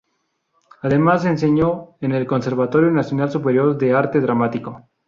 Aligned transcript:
Además, 0.81 1.25
enseñó 1.25 1.95
en 2.01 2.13
el 2.13 2.25
Conservatorio 2.25 2.89
Nacional 2.89 3.29
Superior 3.29 3.77
de 3.77 3.93
Arte 3.93 4.19
Dramático. 4.19 4.89